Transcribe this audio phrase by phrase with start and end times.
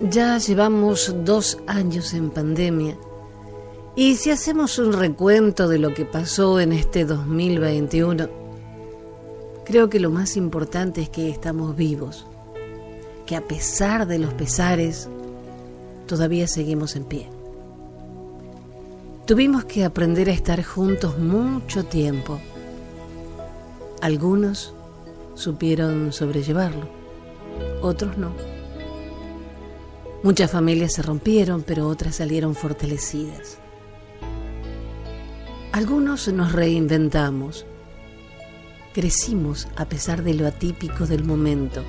[0.00, 2.96] Ya llevamos dos años en pandemia
[3.96, 8.28] y si hacemos un recuento de lo que pasó en este 2021,
[9.64, 12.26] creo que lo más importante es que estamos vivos,
[13.24, 15.08] que a pesar de los pesares,
[16.08, 17.28] todavía seguimos en pie.
[19.26, 22.40] Tuvimos que aprender a estar juntos mucho tiempo.
[24.02, 24.74] Algunos
[25.36, 26.88] supieron sobrellevarlo,
[27.80, 28.53] otros no.
[30.24, 33.58] Muchas familias se rompieron, pero otras salieron fortalecidas.
[35.70, 37.66] Algunos nos reinventamos,
[38.94, 41.84] crecimos a pesar de lo atípico del momento.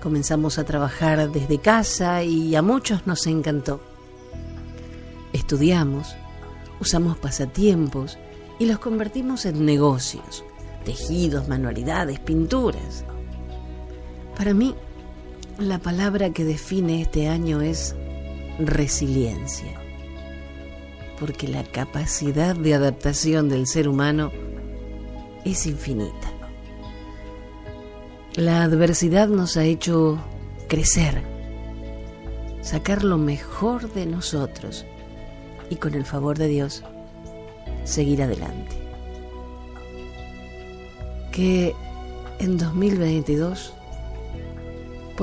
[0.00, 3.80] Comenzamos a trabajar desde casa y a muchos nos encantó.
[5.32, 6.14] Estudiamos,
[6.78, 8.16] usamos pasatiempos
[8.60, 10.44] y los convertimos en negocios,
[10.84, 13.04] tejidos, manualidades, pinturas.
[14.36, 14.76] Para mí,
[15.62, 17.94] la palabra que define este año es
[18.58, 19.80] resiliencia,
[21.18, 24.32] porque la capacidad de adaptación del ser humano
[25.44, 26.32] es infinita.
[28.34, 30.18] La adversidad nos ha hecho
[30.68, 31.22] crecer,
[32.60, 34.84] sacar lo mejor de nosotros
[35.70, 36.82] y con el favor de Dios
[37.84, 38.76] seguir adelante.
[41.30, 41.74] Que
[42.38, 43.74] en 2022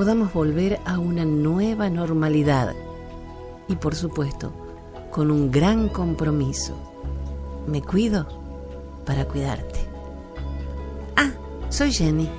[0.00, 2.74] podamos volver a una nueva normalidad
[3.68, 4.50] y por supuesto
[5.10, 6.72] con un gran compromiso.
[7.66, 8.26] Me cuido
[9.04, 9.80] para cuidarte.
[11.16, 11.32] Ah,
[11.68, 12.30] soy Jenny